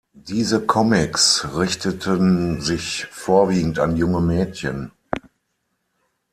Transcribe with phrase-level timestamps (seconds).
[0.15, 4.89] Diese Comics richteten sich vorwiegend an junge Mädchen.